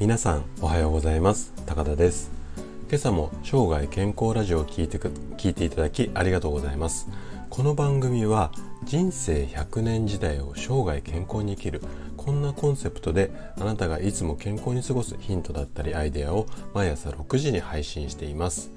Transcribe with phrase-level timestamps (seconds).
[0.00, 1.52] 皆さんおはようございます。
[1.66, 2.30] 高田です。
[2.88, 7.08] 今朝も生涯健康ラジオを聞いて聞いていただきありがとうございます。
[7.50, 8.50] この番組は
[8.84, 11.82] 人生100年時代を生涯健康に生きる
[12.16, 13.30] こんなコンセプトで
[13.60, 18.72] あなたがいつも健康に過ごすヒントだったりアイデアを毎朝6時に配信しています。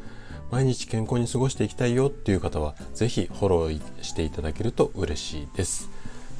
[0.52, 5.90] 毎日健康に過ごしていきたいよっていう方は是非フォローしていただけると嬉しいです。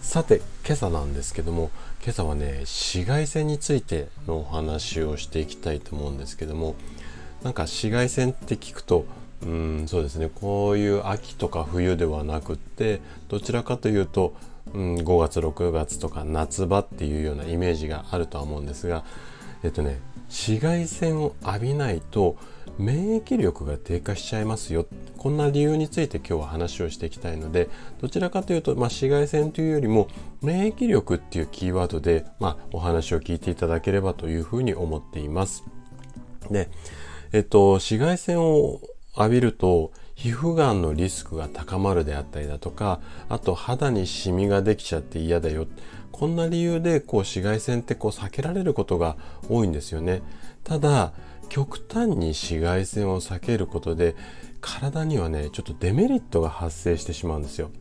[0.02, 1.70] さて今朝なんですけども
[2.04, 6.76] 今朝はね紫外線についてのお話をしていきたいと思うんですけども
[7.44, 9.06] なんか紫外線って聞くと
[9.44, 14.34] うんそうですねこういう秋とか冬ではなくってどちらかというと、
[14.74, 19.04] うん、5月6月とか夏場っていうようなイメージがあるとは思うんですが
[19.64, 20.00] えっとね
[20.32, 22.38] 紫外線を浴びないと
[22.78, 30.08] 免疫力が低下しちゃいますよこんな理由について今日は話をしていきたいのでどちらかというと、まあ、紫外線というよりも
[30.42, 35.64] 免疫力っていうキーワードで、まあ、お話を聞いていただければというふうに思っています。
[36.50, 36.70] で、
[37.34, 38.80] えっと、紫外線を
[39.18, 45.68] 浴びると皮膚がんのリスクが高まるであったりだとかあと肌にシミができちゃって嫌だよ。
[46.12, 49.18] こんな理由でこう紫外線ってこう避けられることが
[49.50, 50.22] 多いんですよね。
[50.64, 51.14] ただ
[51.50, 54.16] 極端に紫外線を避けることで
[54.62, 57.72] 体にはねちょっとデメリットが発生してしまうんですよ。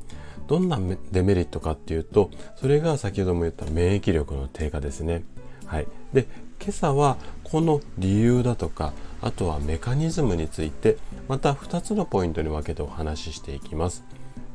[0.47, 0.81] どんな
[1.12, 5.22] デメリットかっていうとそれが先ほども言った免疫力の低下ですね。
[5.70, 5.86] はい。
[6.12, 6.26] で
[6.60, 10.96] 今朝はこの理由だとかあとはメカニズムについて
[11.28, 14.02] また2つのポイントに分けてお話ししていきます。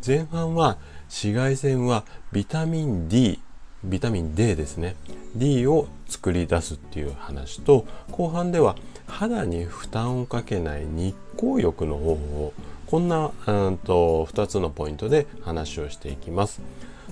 [0.05, 0.77] 前半は
[1.07, 3.39] 紫外線はビタミン D
[3.85, 4.97] ビタミン D ですね。
[5.37, 8.75] D を作り出すっていう話と後半では
[9.07, 12.53] 肌に負担をかけない日光浴の方法。
[12.87, 16.61] こんなうんと2つのポイントで話をしていきます。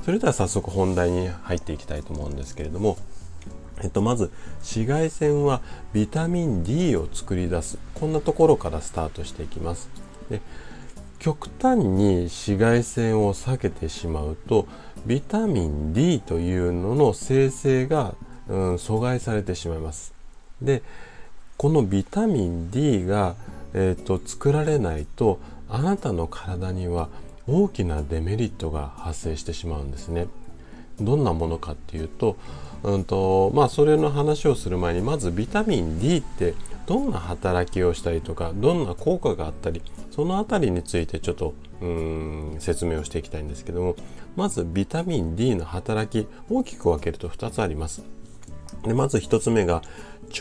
[0.03, 2.97] それでは早速本題に入っていきたいと思うんですけれども
[3.81, 5.61] えっと、まず紫外線は
[5.93, 9.89] ビタミン D を作り出すこんなところからスタートしていきます
[10.29, 10.41] で
[11.19, 14.67] 極端に紫外線を避けてしまうと
[15.05, 18.15] ビタミン D というのの生成が、
[18.47, 20.13] うん、阻害されてしまいます
[20.61, 20.83] で
[21.57, 23.35] このビタミン D が、
[23.73, 27.09] えーと、作られないとあなたの体には
[27.47, 30.27] 大きなデメリットが発生してしまうんですね。
[30.99, 32.37] どんなものかっていうと,、
[32.83, 36.53] うんとまあ、それの話をする前にまずビタミン D って
[36.85, 43.95] どんな働きをしたりとかどんな効果があったりその辺りについてちょっとうん説明をしていきたいんですけども
[44.35, 48.03] まずビタミン D の働き大きく分けると2つあります。
[48.83, 49.81] でまず1つ目が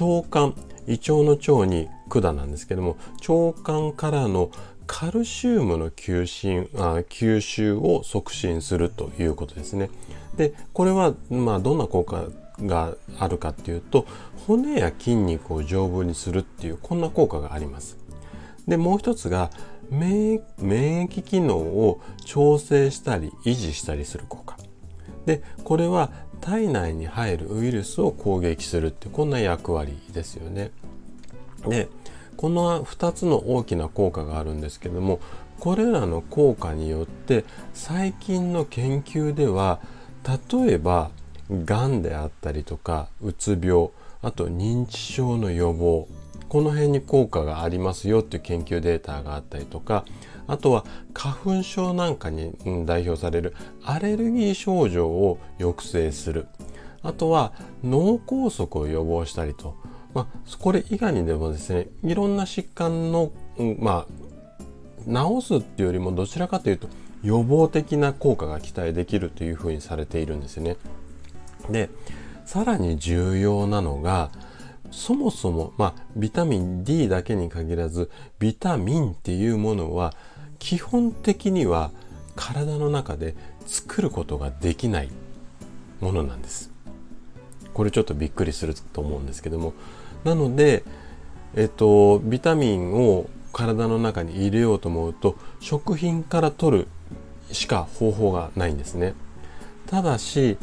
[0.00, 0.54] 腸管
[0.88, 2.96] 胃腸の腸に管なんですけども
[3.28, 4.50] 腸管からの
[4.86, 9.90] カルシウムの吸収あ吸収を促進するということですね。
[10.36, 12.26] でこれは、まあ、どんな効果
[12.60, 14.06] があるかっていうと
[14.46, 17.98] 骨や筋肉を丈夫にするっていうこんな効果があります。
[18.66, 19.50] でもう一つが
[19.90, 24.56] 免疫機能を調整したり維持したりする効果。
[25.26, 26.10] でこれは
[26.40, 30.70] 体内に入るウイルスを攻撃するってこんな役割ですよね。
[31.66, 31.88] で
[32.36, 35.20] この2つの大きな効果があるんですけども
[35.60, 39.80] これらの効果によって最近の研究では
[40.26, 41.10] 例えば
[41.50, 43.88] がんであったりとかうつ病
[44.22, 46.08] あと認知症の予防
[46.48, 50.04] この辺に効果がありますよっていう研究データがあったりとか
[50.46, 50.84] あとは
[51.14, 52.54] 花粉症なんかに
[52.86, 56.46] 代表されるアレルギー症状を抑制する。
[57.02, 57.52] あとは
[57.82, 59.76] 脳梗塞を予防したりと、
[60.14, 63.32] まあ、これ以外にでもですねいろんな疾患の、
[63.78, 64.06] ま
[65.08, 66.88] あ、治すっていうよりもどちらかというと
[67.22, 70.76] 予防的な効果が期待できるというふうにされているんですよね。
[71.70, 71.90] で
[72.44, 74.30] さらに重要なのが
[74.90, 80.14] そもそも、まあ、ビタミン D だけに限らずビタミンっていうものは
[80.58, 81.92] 基本的には
[82.36, 83.34] 体の中で
[83.66, 85.08] 作ることができない
[86.00, 86.70] ものなんです。
[87.72, 89.72] これちょっとびっくりすると思うんですけども
[90.24, 90.84] なので、
[91.54, 96.88] えっと、ビタミンを体の中に入れようと思うと食品から取る
[97.50, 99.14] しか方法がないんですね。
[99.86, 100.56] ただし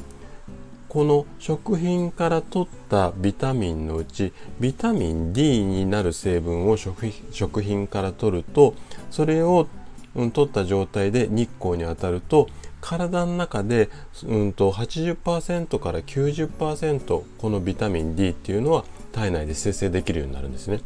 [0.88, 8.74] この食品から取ったビタミンのうちビタミン D になる成分を食品から取ると
[9.12, 9.68] それを
[10.16, 12.48] 取った状態で日光に当たると
[12.82, 13.90] 体の中で、
[14.24, 20.80] うんと、80%から90%このビタミン D っていうのは体内で生成できるようになるんですね。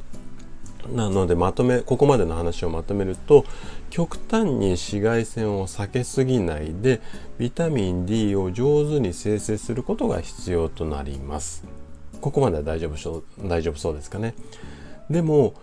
[0.91, 3.45] なのでまとめここまでの話をまとめると
[3.89, 7.01] 極端に紫外線を避けすぎないで
[7.37, 11.65] ビタミン D を上手に生成することが必要となります。
[12.21, 14.33] ここまでは大丈夫そう大丈夫そうですかね。
[15.09, 15.53] でも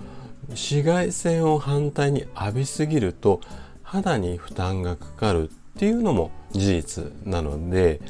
[0.49, 3.41] 紫外線を反対に浴びすぎると
[3.83, 8.01] 肌に負担がかかるっていうのも事実なので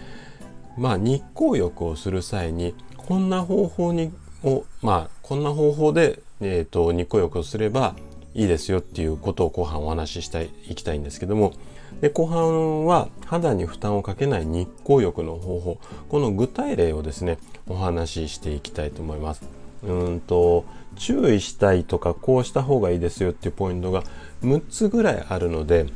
[0.76, 7.94] まあ日光浴をする際にこんな方法にをまあこんな方法で、えーと、日光浴をすれば
[8.34, 11.52] いいですよっていうことを後半お話ししたいいきたいんですけども
[12.00, 15.78] で後半は肌に負担をかけない日光浴の方法
[16.08, 17.38] この具体例をですね
[17.68, 19.42] お話ししていきたいと思います。
[19.82, 20.64] うんと
[20.96, 24.02] 注意したいとかこうした方がいいですよっていうポイントが
[24.42, 25.86] 6つぐらいあるので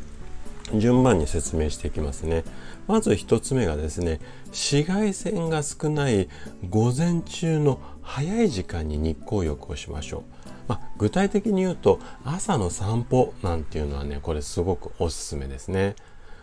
[0.74, 2.44] 順番に説明していきますね。
[2.86, 6.28] まず1つ目がですね紫外線が少ない
[6.68, 10.33] 午前中の早い時間に日光浴をしましょう。
[10.68, 15.94] まあ、具体的に言うと朝の散歩なんていうのはねこれすごくおすすめですね。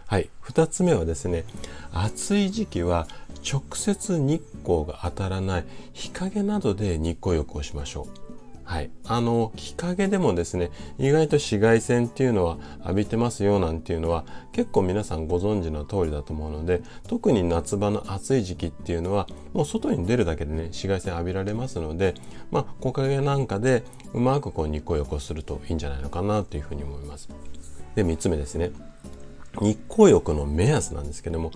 [0.07, 1.45] はい、2つ目はですね
[1.93, 3.07] 暑い時期は
[3.49, 8.20] 直接日光が当たらない日陰などで日光浴をしましょう。
[8.63, 14.23] はい、あの日陰でもですね意外と紫外線っていうのは浴びてますよなんていうのは
[14.53, 22.13] 結構皆さんご存知の通りだと思うので特に夏場の暑い時期っていうのはもう外に出るだけでね紫外線浴びられますので
[22.49, 27.29] まあ木陰なんかでうまくこう日光浴をするといいんじゃないのかなというふうに思います。
[27.95, 28.71] で3つ目ですね
[29.59, 31.51] 日光浴の目安なんですけども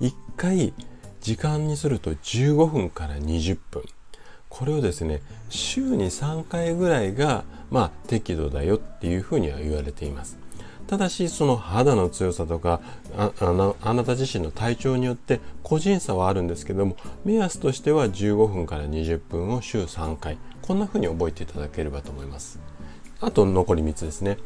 [0.00, 0.72] 1回
[1.20, 3.82] 時間にすると15分から20分
[4.50, 10.36] これをですね週に3回ぐらいがまあ適度だよっていうふうには言われています。
[10.86, 12.80] ただしその肌の強さとか
[13.16, 20.36] あなた自身の体調によって個人差はあるんですけども目安としては15分から20分を週3回。
[20.62, 22.58] こんなふうに覚えていただければと思います。
[23.20, 24.36] あと残り3つですね。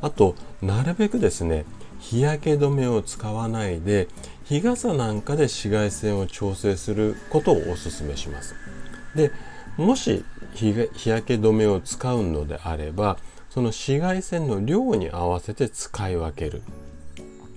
[0.00, 1.64] あとなるべくですね
[2.00, 4.08] 日焼け止めを使わないで
[4.44, 8.56] 日傘なんかで紫外線を調整することをお勧めします。
[9.14, 9.30] で
[9.76, 10.24] もし
[10.54, 10.74] 日
[11.08, 13.16] 焼け止めを使うのであれば
[13.50, 16.62] その紫外線の量に合わせて使い分ける。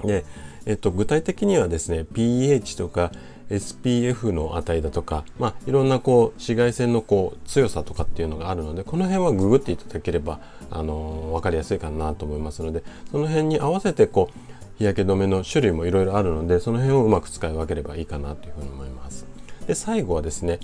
[0.03, 0.25] で、
[0.65, 3.11] えっと、具体的にはですね pH とか
[3.49, 10.39] SPF の値だとか、まあ、いろんなこう紫外線のこう強さとかっていうのがあるのでこの辺はググっていただければ、
[10.71, 14.39] あのー、分かりやすいかなと思いますのでその辺に合わせてこう
[14.77, 19.25] 日焼け止めの種類もいろいろあるのでその辺をうまく使い分ければいいかなというふうに思います。
[19.67, 20.59] で最後はですね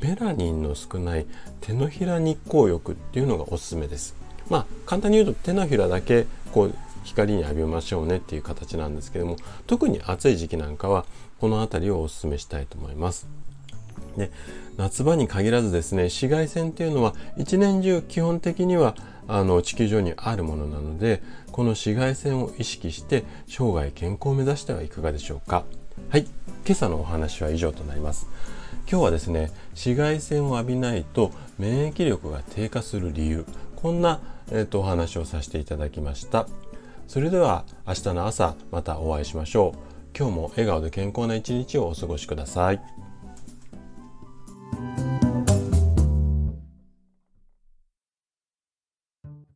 [0.00, 1.26] メラニンの少ない
[1.60, 4.14] 手のひら日光浴っていうのがおすすめです。
[4.48, 6.74] まあ簡単に言うと手のひらだけこう
[7.04, 9.36] 光に浴びましょうねっていう形なんですけども
[9.66, 11.04] 特に暑い時期なんかは
[11.40, 13.28] この辺りをおすすめしたいと思います。
[14.16, 14.30] で
[14.76, 18.96] 夏場に限らずですね紫外線っていうのは一年中基本的には
[19.28, 21.22] あの地球上にあるものなので
[21.52, 25.64] この紫外線を意識して生涯健康を目指してはいかがでしょうか
[26.08, 26.26] はい
[26.66, 28.26] 今朝のお話は以上となります
[28.90, 33.46] 今日はですね紫外線を浴びないと免疫力が低下する理由。
[33.76, 34.18] こんな、
[34.50, 36.48] えーと、お話をさせていただきました。
[37.06, 40.18] それでは明日の朝またお会いしましょう。
[40.18, 42.80] 今日も笑顔で健康な一日をお過ごしください。